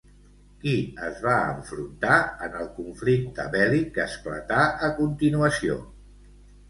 [0.61, 0.71] Qui
[1.09, 2.15] es va enfrontar
[2.47, 5.79] en el conflicte bèl·lic que esclatà a continuació?